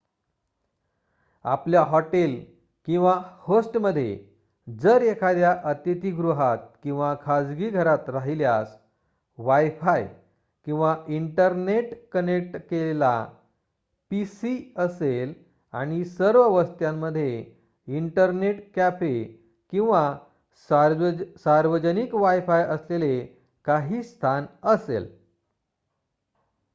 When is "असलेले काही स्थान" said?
22.67-24.45